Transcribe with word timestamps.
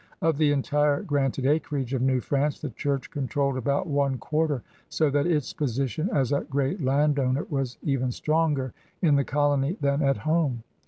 Of 0.19 0.39
the 0.39 0.51
entire 0.51 1.03
granted 1.03 1.45
acreage 1.45 1.93
of 1.93 2.01
New 2.01 2.21
France 2.21 2.59
the 2.59 2.71
Church 2.71 3.11
controlled 3.11 3.55
about 3.55 3.85
one 3.85 4.17
quarter, 4.17 4.63
so 4.89 5.11
that 5.11 5.27
its 5.27 5.53
position 5.53 6.09
as 6.11 6.31
a 6.31 6.39
great 6.41 6.81
landowner 6.81 7.45
was 7.51 7.77
even 7.83 8.11
stronger 8.11 8.73
in 9.03 9.15
the 9.15 9.23
colony 9.23 9.77
than 9.79 10.01
at 10.01 10.17
home. 10.17 10.63